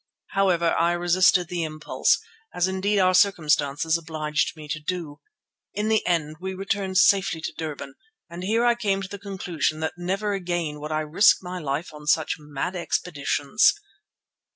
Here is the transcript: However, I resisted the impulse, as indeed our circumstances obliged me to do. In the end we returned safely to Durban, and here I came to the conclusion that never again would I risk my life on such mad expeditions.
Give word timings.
However, 0.29 0.75
I 0.79 0.93
resisted 0.93 1.47
the 1.47 1.61
impulse, 1.61 2.17
as 2.55 2.67
indeed 2.67 2.97
our 2.97 3.13
circumstances 3.13 3.99
obliged 3.99 4.55
me 4.57 4.67
to 4.69 4.79
do. 4.79 5.19
In 5.75 5.89
the 5.89 6.03
end 6.07 6.37
we 6.39 6.55
returned 6.55 6.97
safely 6.97 7.39
to 7.41 7.53
Durban, 7.55 7.93
and 8.27 8.43
here 8.43 8.65
I 8.65 8.73
came 8.73 9.03
to 9.03 9.07
the 9.07 9.19
conclusion 9.19 9.79
that 9.81 9.93
never 9.99 10.33
again 10.33 10.79
would 10.79 10.91
I 10.91 11.01
risk 11.01 11.43
my 11.43 11.59
life 11.59 11.93
on 11.93 12.07
such 12.07 12.37
mad 12.39 12.75
expeditions. 12.75 13.75